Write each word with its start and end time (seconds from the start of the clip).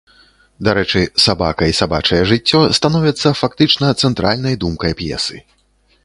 Дарэчы, 0.67 1.01
сабака 1.25 1.67
і 1.71 1.75
сабачае 1.81 2.21
жыццё 2.31 2.61
становяцца 2.79 3.33
фактычна 3.41 3.87
цэнтральнай 4.05 4.57
думкай 4.63 4.91
п'есы. 5.03 5.37